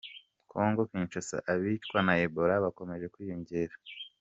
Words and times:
Congo 0.51 0.81
Kinshasa: 0.89 1.37
Abicwa 1.53 1.99
na 2.07 2.13
Ebola 2.25 2.55
bakomeje 2.65 3.05
kwiyongera. 3.13 3.75